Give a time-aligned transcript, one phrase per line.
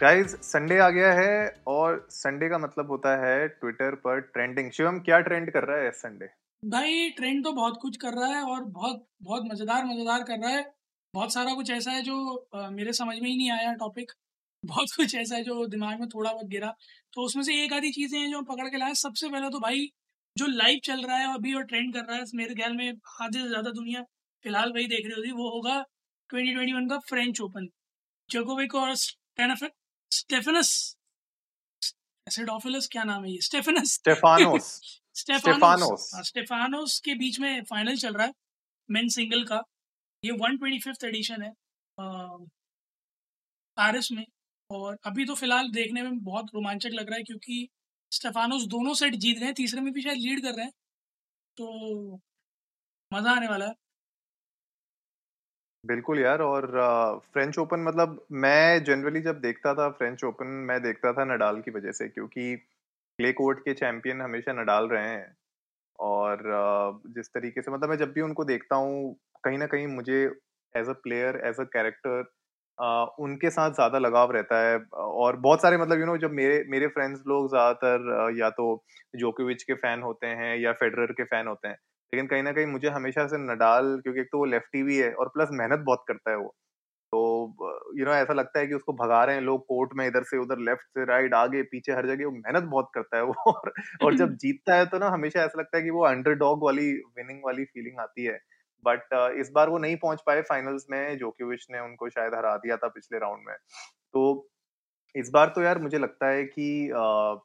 [0.00, 1.32] Guys Sunday आ गया है
[1.66, 5.90] और संडे का मतलब होता है ट्विटर पर ट्रेंडिंग शिवम क्या ट्रेंड कर रहा है
[5.90, 6.26] संडे
[6.62, 10.50] भाई ट्रेंड तो बहुत कुछ कर रहा है और बहुत बहुत मज़ेदार मज़ेदार कर रहा
[10.50, 10.64] है।
[11.14, 12.16] बहुत सारा कुछ ऐसा है जो
[12.54, 14.12] अ, मेरे समझ में ही नहीं आया टॉपिक
[14.64, 16.70] बहुत कुछ ऐसा है जो दिमाग में थोड़ा बहुत गिरा।
[17.12, 19.86] तो उसमें से एक आधी चीज़ें हैं जो पकड़ के लाए। सबसे पहले तो भाई
[20.36, 22.88] जो लाइव चल रहा है अभी और ट्रेंड कर रहा है मेरे ख्याल में
[23.22, 24.02] आधे से ज़्यादा दुनिया
[24.44, 25.78] फ़िलहाल वही देख रही होगी। वो होगा
[26.30, 27.68] 2021 का फ्रेंच ओपन
[28.30, 29.70] जोकोविक और स्टेनफ-
[30.10, 30.96] स्टेफनस
[32.26, 33.38] एसिडोफिलस क्या नाम है ये?
[33.40, 34.66] स्टेफनस। स्टेफानोस।
[35.14, 38.32] स्टेफानोस। स्टेफानोस। हाँ, के बीच में फाइनल चल रहा है
[38.90, 39.62] मेन सिंगल का।
[40.24, 41.52] ये 125th एडिशन है
[43.76, 44.24] पेरिस में।
[44.70, 47.68] और अभी तो फ़िलहाल देखने में बहुत रोमांचक लग रहा है क्योंकि
[48.12, 50.72] स्टेफानोस दोनों सेट जीत गए हैं, तीसरे में भी शायद लीड कर रहे हैं।
[51.56, 52.16] तो
[53.12, 53.74] मज़ा आने वाला है।
[55.84, 56.66] बिल्कुल यार, और
[57.32, 61.70] फ्रेंच ओपन मतलब मैं जनरली जब देखता था फ्रेंच ओपन मैं देखता था नडाल की
[61.70, 62.54] वजह से क्योंकि
[63.18, 65.34] क्ले कोर्ट के चैंपियन हमेशा नडाल रहे हैं।
[65.98, 66.42] और
[67.08, 69.14] जिस तरीके से मतलब मैं जब भी उनको देखता हूँ,
[69.44, 70.22] कहीं ना कहीं मुझे
[70.74, 72.24] as a player as a character
[73.20, 76.88] उनके साथ ज़्यादा लगाव रहता है। और बहुत सारे मतलब यू नो जब मेरे मेरे
[76.90, 78.66] फ्रेंड्स लोग ज़्यादातर या तो
[79.16, 81.78] जोकोविच के फ़ैन होते हैं या फेडरर के फ़ैन होते हैं
[82.12, 85.12] लेकिन कहीं ना कहीं मुझे हमेशा से नडाल क्योंकि एक तो वो लेफ्टी भी है
[85.14, 86.54] और प्लस मेहनत बहुत करता है वो।
[87.12, 87.20] तो
[87.98, 90.38] यू नो ऐसा लगता है कि उसको भगा रहे हैं लोग कोर्ट में इधर से
[90.38, 93.72] उधर लेफ़्ट से राइट आगे पीछे हर जगह वो मेहनत बहुत करता है वो। और,
[94.02, 97.40] और जब जीतता है तो ना हमेशा ऐसा लगता है कि वो अंडरडॉग वाली विनिंग
[97.44, 98.38] वाली फीलिंग आती है।
[98.84, 102.76] बट इस बार वो नहीं पहुँच पाए फाइनल्स में जोकोविच ने उनको शायद हरा दिया
[102.76, 103.54] था पिछले राउंड में।
[104.14, 104.49] तो
[105.14, 106.64] इस बार तो यार मुझे लगता है कि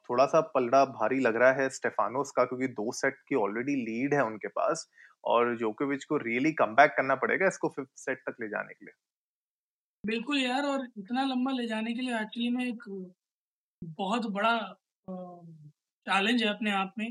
[0.04, 4.14] थोड़ा सा पलड़ा भारी लग रहा है स्टेफानोस का क्योंकि दो सेट की ऑलरेडी लीड
[4.14, 4.88] है उनके पास
[5.26, 8.94] और जोकोविच को रियली कमबैक करना पड़ेगा इसको फिफ्थ सेट तक ले जाने के लिए।
[10.04, 12.88] बिल्कुल यार और इतना लंबा ले जाने के लिए एक्चुअली में एक
[13.82, 14.56] बहुत बड़ा
[16.06, 17.10] चैलेंज है अपने आप में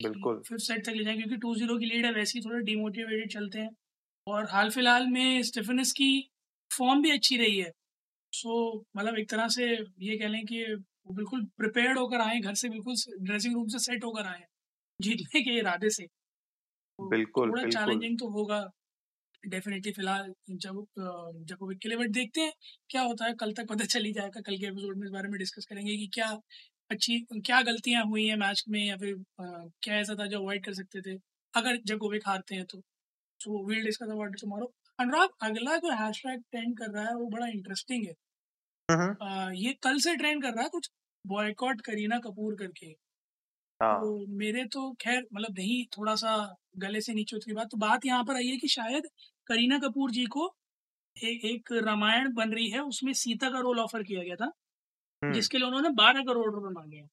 [0.00, 2.60] बिल्कुल। फिफ्थ सेट तक ले जाए क्योंकि टू ज़ीरो की लीड है वैसे ही थोड़े
[2.64, 3.70] डिमोटिवेटेड चलते हैं
[4.26, 6.10] और हाल फ़िलहाल में स्टेफनस की
[6.70, 7.70] फॉर्म भी अच्छी रही है।
[8.32, 8.54] सो
[8.96, 9.66] मतलब एक तरह से
[10.00, 13.78] ये कह लें कि वो बिल्कुल प्रिपेयर्ड होकर आए घर से बिल्कुल ड्रेसिंग रूम से
[13.80, 14.44] सेट होकर आए
[15.00, 16.06] जीतने के इरादे से।
[16.98, 18.60] तो बिल्कुल थोड़ा चैलेंजिंग तो होगा
[19.44, 20.84] डेफिनेटली फ़िलहाल जब
[21.46, 22.52] जब के लिए। बट देखते हैं
[22.90, 25.28] क्या होता है कल तक पता चल ही जाएगा कल के एपिसोड में इस बारे
[25.28, 26.28] में डिस्कस करेंगे कि क्या
[26.90, 30.74] अच्छी क्या गलतियाँ हुई हैं मैच में या फिर क्या ऐसा था जो अवॉइड कर
[30.74, 31.16] सकते थे
[31.54, 32.80] अगर जकोविक हारते हैं तो।
[33.40, 34.72] So will discuss about tomorrow.
[35.00, 38.14] Anurag अगला जो हैशटैग ट्रेंड कर रहा है वो बड़ा इंटरेस्टिंग है।
[38.90, 40.90] हम्म, अ, ये कल से ट्रेंड कर रहा है कुछ
[41.26, 42.86] बॉयकॉट करीना कपूर करके।
[43.82, 47.76] हाँ। तो मेरे तो खैर मतलब नहीं थोड़ा सा गले से नीचे उतरी बात। तो
[47.76, 49.02] बात यहाँ पर आई है कि शायद
[49.46, 50.56] करीना कपूर जी को
[51.24, 54.52] ए, एक रामायण बन रही है उसमें सीता का रोल ऑफ़र किया गया था
[55.24, 57.10] हम्म, जिसके लिए उन्होंने बारह करोड़ रुपए मांगे हैं।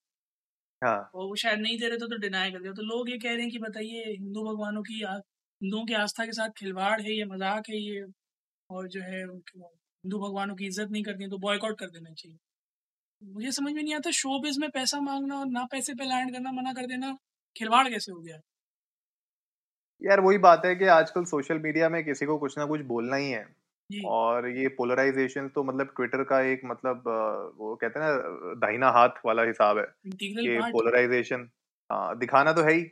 [0.83, 3.17] हाँ। और वो शायद नहीं दे रहे थे तो डिनाई कर दिया। तो लोग ये
[3.17, 5.19] कह रहे हैं कि बताइए हिंदू भगवानों की आ-
[5.61, 8.03] हिंदुओं की आस्था के साथ खिलवाड़ है ये मज़ाक है ये
[8.69, 12.37] और जो है हिंदू भगवानों की इज़्ज़त नहीं करती तो बॉयकॉट कर देना चाहिए।
[13.21, 16.33] मुझे समझ में नहीं आता शो बिज में पैसा मांगना और ना पैसे पे लैंड
[16.33, 17.17] करना मना कर देना
[17.55, 18.39] खिलवाड़ कैसे हो गया?
[20.01, 23.15] यार वही बात है कि आजकल सोशल मीडिया में किसी को कुछ ना कुछ बोलना
[23.15, 23.45] ही है।
[23.89, 27.03] और ये पोलराइजेशन तो मतलब ट्विटर का एक मतलब
[27.57, 29.85] वो कहते हैं ना दाहिना हाथ वाला हिसाब है
[30.37, 31.49] कि पोलराइजेशन
[31.89, 32.83] हाँ दिखाना तो है ही।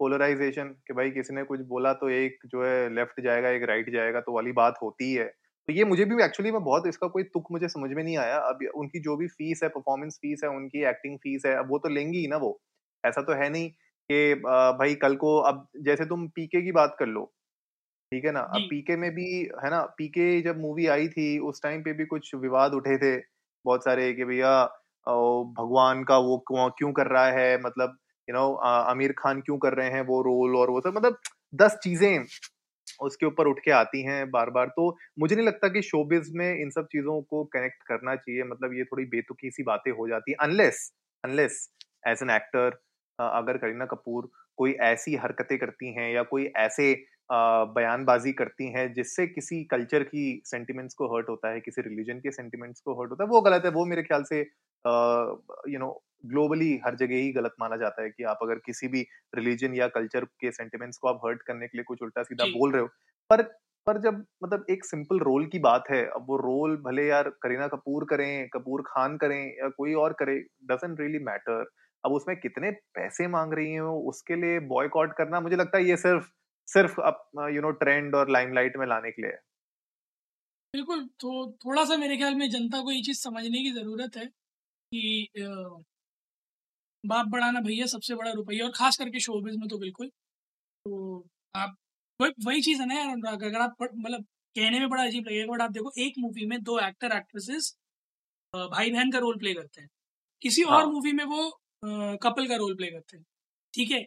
[0.00, 3.90] पोलराइजेशन कि भाई किसी ने कुछ बोला तो एक जो है लेफ़्ट जाएगा एक राइट
[3.92, 5.24] जाएगा तो वाली बात होती है
[5.68, 8.36] तो ये मुझे भी एक्चुअली में बहुत इसका कोई तुक मुझे समझ में नहीं आया।
[8.40, 11.78] अब उनकी जो भी फ़ीस है परफॉर्मेंस फ़ीस है उनकी एक्टिंग फ़ीस है अब वो
[11.78, 12.60] तो लेंगी ही ना वो।
[13.04, 13.68] ऐसा तो है नहीं
[14.10, 14.34] कि
[14.78, 17.24] भाई कल को अब जैसे तुम पीके की बात कर लो
[18.12, 18.40] ठीक है ना?
[18.42, 19.26] अब पीके में भी
[19.64, 19.80] है ना?
[19.98, 23.16] पीके जब मूवी आई थी उस टाइम पे भी कुछ विवाद उठे थे
[23.64, 24.52] बहुत सारे कि भैया
[25.06, 27.58] भगवान का वो क्यों कर रहा है?
[27.60, 27.96] मतलब
[28.28, 30.94] यू नो आमिर खान क्यों कर रहे हैं वो रोल और वो सब?
[30.96, 31.18] मतलब
[31.54, 32.24] दस चीज़ें
[33.00, 34.88] उसके ऊपर उठ के आती हैं बार बार तो
[35.20, 38.84] मुझे नहीं लगता कि शोबिज में इन सब चीज़ों को कनेक्ट करना चाहिए। मतलब ये
[38.84, 40.90] थोड़ी बेतुकी सी बातें हो जाती है। Unless
[41.24, 41.68] unless
[42.08, 42.78] as an actor
[43.18, 46.92] अगर करीना कपूर कोई ऐसी हरकतें करती हैं या कोई ऐसे
[47.30, 52.30] बयानबाजी करती हैं जिससे किसी कल्चर की सेंटिमेंट्स को हर्ट होता है, किसी रिलीजन के
[52.32, 54.42] सेंटिमेंट्स को हर्ट होता है, वो गलत है। वो मेरे ख्याल से
[55.68, 55.90] यू नो
[56.26, 59.00] ग्लोबली हर जगह ही गलत माना जाता है कि आप अगर किसी भी
[59.34, 62.72] रिलीजन या कल्चर के सेंटिमेंट्स को आप हर्ट करने के लिए कुछ उल्टा सीधा बोल
[62.72, 62.88] रहे हो
[63.30, 63.42] पर
[63.86, 67.66] पर जब मतलब एक सिंपल रोल की बात है अब वो रोल भले यार करीना
[67.66, 70.34] कपूर करें कपूर खान करें या कोई और करे
[70.64, 71.64] डजेंट रियली मैटर
[72.04, 73.80] अब उसमें कितने पैसे मांग रही हैं
[74.10, 76.26] उसके लिए बॉयकॉट करना मुझे लगता है ये सिर्फ़
[76.68, 79.38] सिर्फ़ अब यू नो ट्रेंड और लाइमलाइट में लाने के लिए
[80.74, 81.30] बिल्कुल तो
[81.64, 84.28] थोड़ा सा मेरे ख्याल में जनता को ये चीज़ समझने की ज़रूरत है।
[84.92, 85.28] कि
[87.04, 90.08] बाप बढ़ाना भैया सबसे बड़ा रुपया और खास करके शोबिज में तो बिल्कुल।
[90.64, 91.76] तो आप
[92.20, 94.24] वही वही चीज़ है ना यार अनुराग अगर आप मतलब
[94.56, 97.74] कहने में बड़ा अजीब लगेगा बट आप देखो एक मूवी में दो एक्टर एक्ट्रेसेस
[98.54, 99.88] भाई बहन का रोल प्ले करते हैं।
[100.42, 100.76] किसी हाँ.
[100.76, 101.50] और मूवी में वो
[102.22, 103.24] कपल का रोल प्ले करते हैं।
[103.74, 104.02] ठीक है?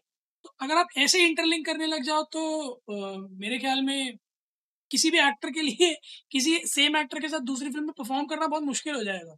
[0.45, 4.17] तो अगर आप ऐसे इंटरलिंक करने लग जाओ तो आ, मेरे ख्याल में
[4.91, 5.93] किसी भी एक्टर के लिए
[6.31, 9.35] किसी सेम एक्टर के साथ दूसरी फ़िल्म में परफॉर्म करना बहुत मुश्किल हो जाएगा।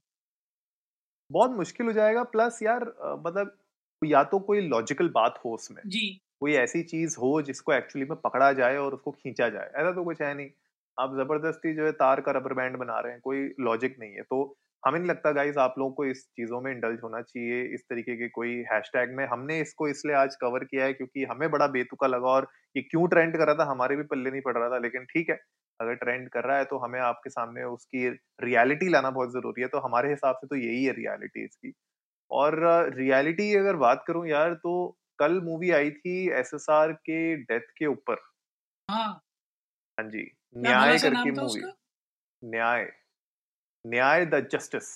[1.32, 2.84] बहुत मुश्किल हो जाएगा। प्लस यार
[3.20, 3.58] मतलब
[4.02, 8.18] या तो कोई लॉजिकल बात हो उसमें। जी। कोई ऐसी चीज़ हो जिसको एक्चुअली में
[8.22, 10.50] पकड़ा जाए और उसको खींचा जाए। ऐसा तो कुछ है नहीं।
[10.98, 14.24] आप ज़बरदस्ती जो है तार का रबर बैंड बना रहे हैं कोई लॉजिक नहीं है।
[14.24, 14.44] तो
[14.84, 18.16] हमें नहीं लगता गाइस आप लोगों को इस चीज़ों में इंडल्ज होना चाहिए इस तरीके
[18.18, 22.08] के कोई हैशटैग में। हमने इसको इसलिए आज कवर किया है क्योंकि हमें बड़ा बेतुका
[22.08, 24.78] लगा और ये क्यों ट्रेंड कर रहा था हमारे भी पल्ले नहीं पड़ रहा था
[24.80, 25.40] लेकिन ठीक है।
[25.82, 28.08] अगर ट्रेंड कर रहा है तो हमें आपके सामने उसकी
[28.44, 31.74] रियलिटी लाना बहुत ज़रूरी है। तो हमारे हिसाब से तो यही है रियलिटी इसकी।
[32.32, 32.60] और
[32.96, 34.76] रियलिटी की अगर बात करूँ यार तो
[35.20, 38.22] कल मूवी आई थी एसएसआर के डेथ के ऊपर।
[38.90, 39.22] हाँ।
[39.98, 40.24] हाँ जी
[40.58, 41.66] न्याय करके movie
[42.44, 42.86] Nyay.
[43.86, 44.90] Nyay the justice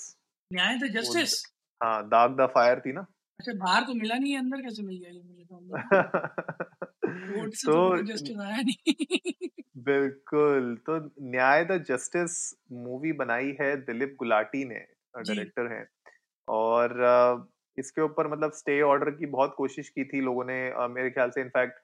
[0.51, 1.35] Nyay the justice
[1.81, 3.05] हाँ दाग द फायर थी ना।
[3.39, 5.45] अच्छा बाहर तो मिला नहीं अंदर कैसे मिल गया ये मुझे
[7.15, 9.49] तो, जस्टिस आया नहीं?
[9.79, 12.35] बिल्कुल तो न्याय द जस्टिस
[12.73, 14.79] मूवी बनाई है दिलीप गुलाटी ने
[15.19, 15.85] डायरेक्टर हैं।
[16.47, 16.93] और
[17.77, 20.59] इसके ऊपर मतलब स्टे ऑर्डर की बहुत कोशिश की थी लोगों ने
[20.89, 21.79] मेरे ख्याल से इनफैक्ट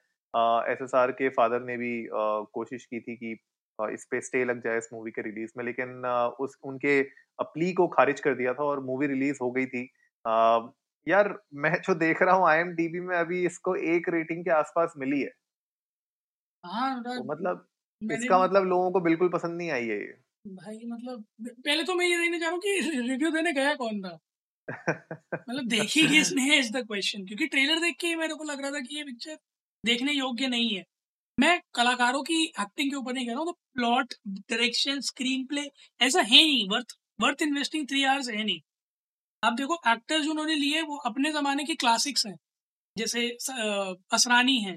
[0.70, 3.32] एसएसआर के फादर ने भी कोशिश की थी कि
[3.78, 6.06] इस पे स्टे लग जाए इस मूवी के रिलीज़ में लेकिन
[6.40, 7.02] उस उनके
[7.42, 9.82] प्ली को खारिज कर दिया था और मूवी रिलीज़ हो गई थी।
[11.06, 15.20] यार मैं जो देख रहा हूँ आई में अभी इसको एक रेटिंग के आसपास मिली
[15.20, 15.30] है।
[16.64, 17.66] हाँ तो मतलब
[18.02, 20.12] इसका मतलब लोगों को बिल्कुल पसंद नहीं आई है ये।
[20.46, 22.78] भाई मतलब पहले तो मैं ये देखने चाहूँ कि
[23.08, 24.18] रिव्यू देने गया कौन था?
[25.48, 28.80] मतलब देखी किसने इज़ द क्वेश्चन क्योंकि ट्रेलर देख के मेरे को लग रहा था
[28.80, 29.38] कि ये पिक्चर
[29.84, 30.84] देखने योग्य नहीं है।
[31.38, 35.62] मैं कलाकारों की एक्टिंग के ऊपर नहीं कह रहा हूँ तो प्लॉट डायरेक्शन स्क्रीन प्ले
[36.00, 38.60] ऐसा है नहीं worth worth investing three hours है नहीं।
[39.42, 42.34] आप देखो एक्टर्स उन्होंने लिए वो अपने ज़माने के क्लासिक्स हैं।
[42.96, 43.28] जैसे
[44.12, 44.76] असरानी हैं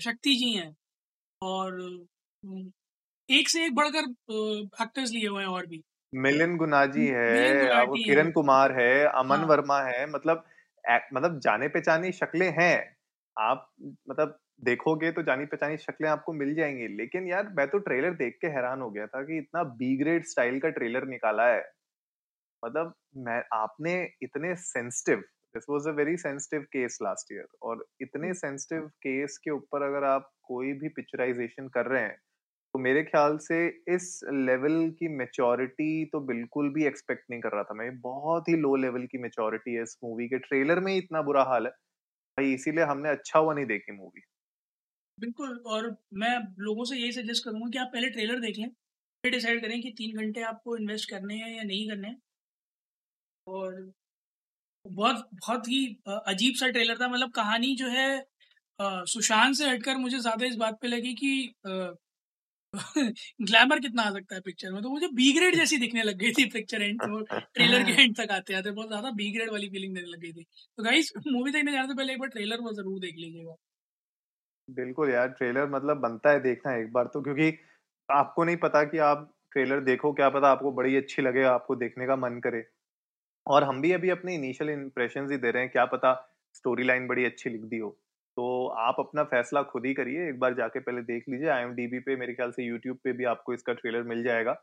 [0.00, 0.74] शक्ति जी हैं
[1.42, 1.80] और
[3.28, 4.10] एक से एक बढ़कर
[4.82, 5.82] एक्टर्स लिए हुए हैं और भी।
[6.12, 10.44] मिलिन गुनाजी है किरण कुमार है अमन हाँ। वर्मा है मतलब
[11.14, 12.76] मतलब जाने पहचानी शक्लें हैं।
[13.36, 13.66] आप
[14.08, 18.38] मतलब देखोगे तो जानी पहचानी शक्लें आपको मिल जाएँगी। लेकिन यार मैं तो ट्रेलर देख
[18.40, 21.60] के हैरान हो गया था कि इतना बी ग्रेड स्टाइल का ट्रेलर निकाला है।
[22.64, 22.94] मतलब
[23.26, 25.20] मैं आपने इतने sensitive
[25.54, 29.82] this was a very sensitive case last year और इतने सेंसिटिव हम्म। केस के ऊपर
[29.82, 32.16] अगर आप कोई भी पिक्चराइजेशन कर रहे हैं
[32.74, 33.56] तो मेरे ख्याल से
[33.88, 34.08] इस
[34.46, 38.74] लेवल की मेच्योरिटी तो बिल्कुल भी एक्सपेक्ट नहीं कर रहा था मैं। बहुत ही लो
[38.76, 41.72] लेवल की मेच्योरिटी है इस मूवी के। ट्रेलर में ही इतना बुरा हाल है
[42.38, 44.22] भाई इसीलिए हमने अच्छा हुआ नहीं देखी मूवी
[45.18, 48.68] बिल्कुल और मैं लोगों से यही सजेस्ट करूँगा कि आप पहले ट्रेलर देख लें
[49.24, 52.18] फिर डिसाइड करें कि तीन घंटे आपको इन्वेस्ट करने हैं या नहीं करने हैं।
[53.46, 53.92] और
[54.86, 55.78] बहुत बहुत ही
[56.26, 58.06] अजीब सा ट्रेलर था। मतलब कहानी जो है
[59.06, 61.32] सुशांत से हटकर मुझे ज़्यादा इस बात पे लगी कि
[63.42, 64.82] ग्लैमर कितना आ सकता है पिक्चर में?
[64.82, 68.16] तो मुझे बी ग्रेड जैसी दिखने लग गई थी पिक्चर एंड तो ट्रेलर के एंड
[68.18, 70.44] तक आते आते। बहुत ज़्यादा बी ग्रेड वाली फीलिंग देने लग गई थी।
[70.78, 73.56] तो गाइस मूवी देखने जाने से पहले एक बार ट्रेलर वो ज़रूर देख लीजिएगा।
[74.68, 77.50] बिल्कुल यार ट्रेलर मतलब बनता है देखना एक बार तो क्योंकि
[78.08, 82.06] आपको नहीं पता कि आप ट्रेलर देखो, क्या पता आपको बड़ी अच्छी लगे, आपको देखने
[82.06, 82.60] का मन करे।
[83.46, 86.12] और हम भी अभी अपने इनिशियल इंप्रेशन ही दे रहे हैं, क्या पता
[86.54, 87.90] स्टोरी लाइन बड़ी अच्छी लिख दी हो।
[88.36, 92.16] तो आप अपना फैसला खुद ही करिए, एक बार जाके पहले देख लीजिए आईएमडीबी पे
[92.16, 94.54] मेरे ख्याल से यूट्यूब पे भी आपको इसका ट्रेलर मिल जाएगा।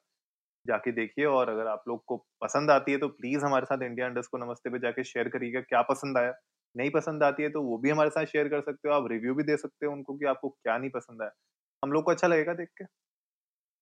[0.65, 4.07] जाके देखिए और अगर आप लोग को पसंद आती है तो प्लीज़ हमारे साथ इंडिया
[4.07, 6.33] इंडस्ट को नमस्ते पे जाके शेयर करिएगा, क्या पसंद आया।
[6.75, 9.35] नहीं पसंद आती है तो वो भी हमारे साथ शेयर कर सकते हो, आप रिव्यू
[9.35, 11.31] भी दे सकते हो उनको कि आपको क्या नहीं पसंद आया।
[11.83, 12.85] हम लोग को अच्छा लगेगा देख के।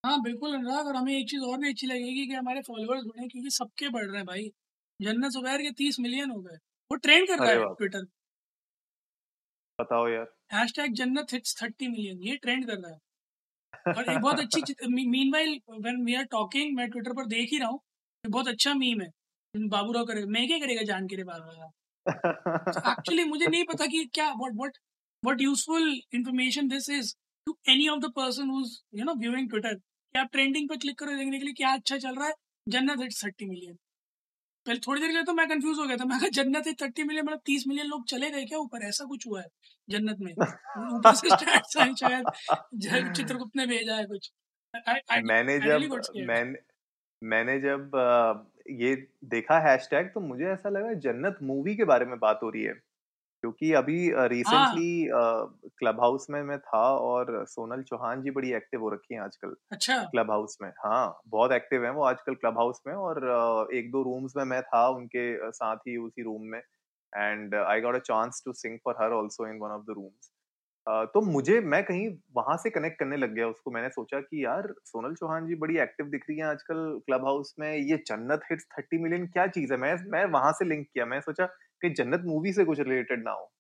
[0.03, 3.27] हाँ बिल्कुल अनुराग, और हमें एक चीज़ और भी अच्छी लगेगी कि हमारे फॉलोअर्स बढ़े,
[3.27, 4.50] क्योंकि सबके बढ़ रहे हैं भाई।
[5.00, 6.56] जन्नत जुबैर के तीस मिलियन हो गए।
[6.91, 8.06] वो ट्रेंड कर रहा है ट्विटर
[9.79, 12.98] बताओ यार। Hashtag Jannat hits thirty million ये ट्रेंड कर रहा है।
[13.89, 14.62] और एक बहुत अच्छी
[15.34, 17.79] meanwhile when we are talking मैं ट्विटर पर देख ही रहा हूँ।
[18.24, 19.10] बहुत अच्छा मीम है।
[19.53, 21.70] बाबू राव करेगा मैं क्या करेगा जान के रे बाबा?
[22.91, 24.77] एक्चुअली मुझे नहीं पता कि क्या what what
[25.24, 27.13] what useful information this is
[27.48, 28.50] to any of the person
[29.00, 31.98] you know viewing Twitter कि आप ट्रेंडिंग पे क्लिक करो देखने के लिए क्या अच्छा
[31.98, 32.34] चल रहा है?
[32.68, 33.77] जन्नत हिट थर्टी मिलियन
[34.66, 37.04] पहले थोड़ी देर के लिए तो मैं कंफ्यूज हो गया था। मैं जन्नत है थर्टी
[37.04, 38.84] मिलियन मतलब तीस मिलियन लोग चले गए क्या ऊपर?
[38.84, 39.48] ऐसा कुछ हुआ है
[39.89, 40.34] जन्नत में?
[40.34, 41.30] ऊपर से
[41.96, 44.32] शायद चित्रगुप्त ने भेजा है कुछ।
[45.20, 46.58] मैंने जब मैंने
[47.22, 47.92] मैंने जब
[48.72, 52.63] ये देखा हैशटैग तो मुझे ऐसा लगा जन्नत मूवी के बारे में बात हो रही
[52.63, 52.74] है।
[53.43, 53.98] क्योंकि अभी
[54.29, 59.22] रिसेंटली क्लब हाउस में मैं था और सोनल चौहान जी बड़ी एक्टिव हो रखी हैं
[59.22, 63.19] आजकल अच्छा। क्लब हाउस में। हाँ बहुत एक्टिव हैं वो आजकल क्लब हाउस में और
[63.75, 66.60] एक दो रूम्स में मैं था उनके साथ ही उसी रूम में
[67.13, 70.31] and I got a chance to sing for her also in one of the rooms
[71.13, 74.67] तो मुझे मैं कहीं वहाँ से कनेक्ट करने लग गया उसको। मैंने सोचा कि यार
[74.86, 76.77] सोनल चौहान जी बड़ी एक्टिव दिख रही है आजकल
[77.08, 79.79] क्लब हाउस में। ये जन्नत हिट्स थर्टी मिलियन क्या चीज़ है?
[79.79, 81.46] मैं मैं वहाँ से लिंक किया। मैं सोचा
[81.81, 83.51] कि जन्नत मूवी से कुछ रिलेटेड ना हो।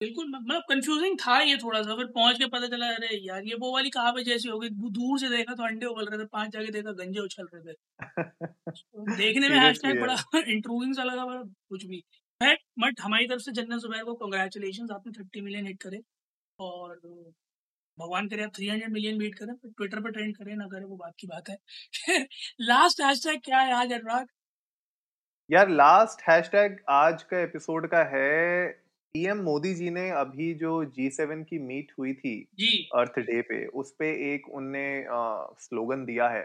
[0.00, 3.54] बिल्कुल मतलब कंफ्यूजिंग था ये थोड़ा सा फिर पहुँच के पता चला अरे यार ये
[3.60, 6.50] वो वाली कहावत जैसी हो गई दूर से देखा तो अंडे उबल रहे थे पाँच
[6.52, 7.76] जाके देखा गंजे उछल रहे थे।
[9.12, 10.14] देखने में हैशटैग बड़ा
[10.48, 11.24] इंट्रूविंग सा लगा
[11.68, 12.02] कुछ भी।
[12.76, 16.00] बट हमारी तरफ़ से जन्नत जुबैर को कंग्रेचुलेशन आपने थर्टी मिलियन हिट करे।
[16.58, 16.96] और
[17.98, 20.96] भगवान करे आप थ्री हंड्रेड मिलियन बीट करें ट्विटर पर ट्रेंड करें ना करें वो
[20.96, 21.58] बात की बात है।
[22.62, 24.26] लास्ट हैशटैग क्या है आज अनुराग?
[25.50, 28.68] यार लास्ट हैशटैग आज का एपिसोड का है
[29.14, 32.34] पीएम मोदी जी ने अभी जो जी सेवन की मीट हुई थी
[32.94, 35.04] अर्थ डे पे उस पे एक उनने
[35.60, 36.42] स्लोगन दिया है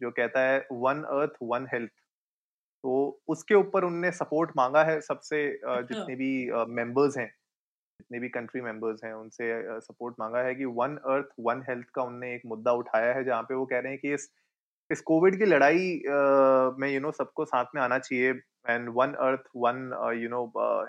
[0.00, 1.90] जो कहता है वन अर्थ वन हेल्थ
[2.84, 6.32] तो उसके ऊपर उनने सपोर्ट मांगा है सबसे अच्छा। जितने भी
[6.72, 11.64] मेंबर्स हैं जितने भी कंट्री मेंबर्स हैं उनसे सपोर्ट मांगा है कि वन अर्थ वन
[11.68, 14.30] हेल्थ का उनने एक मुद्दा उठाया है जहाँ पे वो कह रहे हैं कि इस
[14.90, 15.88] इस कोविड की लड़ाई
[16.80, 18.30] में यू नो सबको साथ में आना चाहिए।
[18.68, 19.90] And one earth one
[20.22, 20.44] you know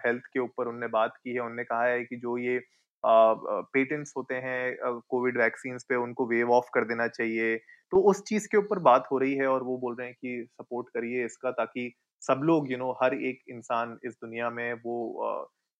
[0.05, 2.59] health के ऊपर उनने बात की है। उनने कहा है कि जो ये
[3.03, 4.75] पेटेंट्स होते हैं
[5.09, 7.55] कोविड वैक्सीन पे, उनको वेव ऑफ़ कर देना चाहिए।
[7.91, 10.45] तो उस चीज़ के ऊपर बात हो रही है और वो बोल रहे हैं कि
[10.51, 11.91] सपोर्ट करिए इसका ताकि
[12.21, 14.97] सब लोग यू नो हर एक इंसान इस दुनिया में वो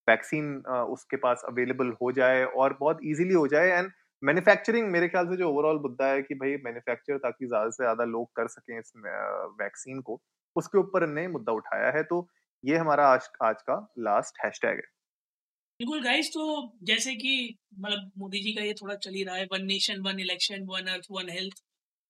[0.08, 0.56] वैक्सीन
[0.90, 3.90] उसके पास अवेलेबल हो जाए और बहुत इजीली हो जाए। एंड
[4.24, 8.04] मैन्युफैक्चरिंग मेरे ख्याल से जो ओवरऑल मुद्दा है कि भाई मैन्युफैक्चर ताकि ज़्यादा से ज़्यादा
[8.06, 8.92] लोग कर सकें इस
[9.62, 10.20] वैक्सीन को,
[10.56, 12.28] उसके ऊपर इन्हें मुद्दा उठाया है तो
[12.64, 14.90] ये हमारा आज आज का लास्ट हैशटैग है।
[15.80, 16.44] बिल्कुल गाइस तो
[16.84, 17.34] जैसे कि
[17.80, 20.88] मतलब मोदी जी का ये थोड़ा चल ही रहा है one nation one election one
[20.88, 21.62] earth one health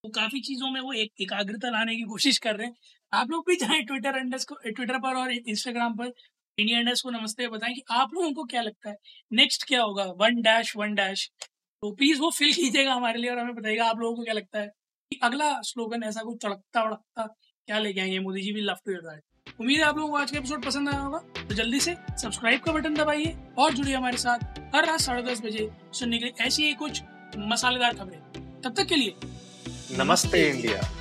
[0.03, 2.75] तो काफ़ी चीज़ों में वो एक एकाग्रता लाने की कोशिश कर रहे हैं।
[3.13, 4.19] आप लोग भी चाहे ट्विटर
[4.67, 6.11] ट्विटर पर और इंस्टाग्राम पर
[6.57, 8.95] इंडिया को नमस्ते बताएँ कि आप लोगों को क्या लगता है।
[9.31, 10.05] नेक्स्ट क्या होगा?
[10.17, 11.29] वन डैश वन डैश
[11.81, 14.59] तो प्लीज़ वो फिल कीजिएगा हमारे लिए और हमें बताइएगा आप लोगों को क्या लगता
[14.59, 14.67] है।
[15.11, 17.23] कि अगला स्लोगन ऐसा कुछ तड़कता वड़कता
[17.67, 18.19] क्या लेके आएँगे?
[18.19, 19.19] मोदी जी भी लव टू योर
[19.59, 22.61] उम्मीद है आप लोगों को आज का एपिसोड पसंद आया होगा। तो जल्दी से सब्सक्राइब
[22.61, 26.45] का बटन दबाइए और जुड़िए हमारे साथ हर रात साढ़े दस बजे सुनने के लिए
[26.45, 27.01] ऐसी ही कुछ
[27.37, 29.15] मसालेदार खबरें। तब तक के लिए
[29.97, 31.00] नमस्ते इंडिया।